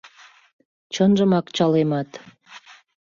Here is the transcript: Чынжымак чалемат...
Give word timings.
Чынжымак 0.93 1.45
чалемат... 1.55 2.09